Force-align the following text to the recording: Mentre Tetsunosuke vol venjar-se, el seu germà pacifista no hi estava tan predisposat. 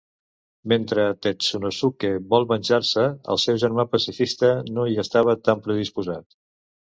Mentre 0.71 1.03
Tetsunosuke 1.25 2.09
vol 2.31 2.47
venjar-se, 2.51 3.03
el 3.35 3.41
seu 3.45 3.61
germà 3.65 3.87
pacifista 3.93 4.49
no 4.79 4.87
hi 4.93 4.97
estava 5.05 5.39
tan 5.49 5.61
predisposat. 5.69 6.27